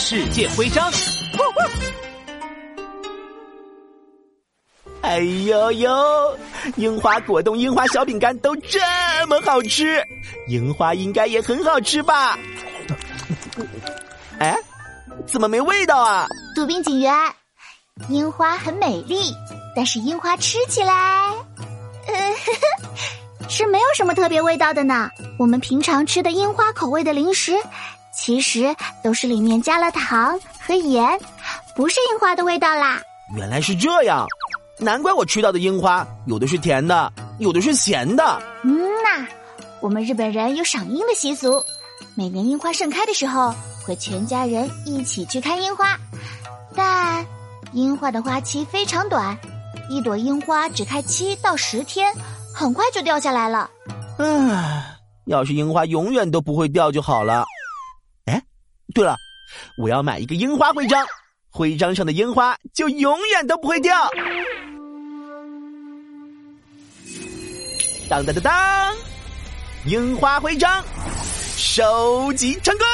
[0.00, 0.90] 世界徽章。
[5.02, 6.38] 哎呦呦！
[6.76, 8.80] 樱花果冻、樱花小饼干都这
[9.28, 10.02] 么好吃，
[10.48, 12.38] 樱花应该也很好吃吧？
[14.38, 14.56] 哎，
[15.26, 16.26] 怎么没味道啊？
[16.56, 17.14] 杜宾警员，
[18.08, 19.34] 樱花很美丽，
[19.76, 20.94] 但是樱花吃起来，
[22.06, 22.34] 呃，
[23.50, 25.10] 是没有什么特别味道的呢。
[25.38, 27.54] 我们平常吃的樱花口味的零食，
[28.12, 31.18] 其实都是里面加了糖和盐，
[31.74, 33.00] 不是樱花的味道啦。
[33.36, 34.26] 原来是这样。
[34.78, 38.42] 难怪我吃到的樱花有的是甜的，有的是咸的。
[38.62, 39.26] 嗯呐，
[39.80, 41.62] 我们日本人有赏樱的习俗，
[42.14, 43.54] 每年樱花盛开的时候，
[43.84, 45.98] 会全家人一起去看樱花。
[46.74, 47.26] 但
[47.72, 49.38] 樱花的花期非常短，
[49.90, 52.10] 一朵樱花只开七到十天，
[52.54, 53.70] 很快就掉下来了。
[54.16, 54.96] 唉，
[55.26, 57.44] 要是樱花永远都不会掉就好了。
[59.00, 59.16] 对了，
[59.78, 61.06] 我要买一个樱花徽章，
[61.48, 63.96] 徽章上的樱花就永远都不会掉。
[68.10, 68.94] 当当当当！
[69.86, 70.84] 樱花徽章
[71.56, 72.86] 收集成功。